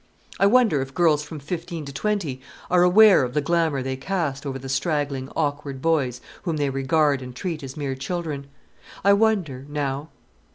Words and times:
I 0.39 0.47
wonder 0.47 0.81
if 0.81 0.95
girls 0.95 1.21
from 1.23 1.37
fifteen 1.37 1.85
to 1.85 1.93
twenty 1.93 2.41
are 2.71 2.81
aware 2.81 3.21
of 3.21 3.35
the 3.35 3.39
glamour 3.39 3.83
they 3.83 3.95
cast 3.97 4.47
over 4.47 4.57
the 4.57 4.67
straggling, 4.67 5.29
awkward 5.35 5.79
boys 5.79 6.21
whom 6.41 6.57
they 6.57 6.71
regard 6.71 7.21
and 7.21 7.35
treat 7.35 7.61
as 7.61 7.77
mere 7.77 7.93
children? 7.93 8.47
I 9.03 9.13
wonder, 9.13 9.63
now. 9.69 10.09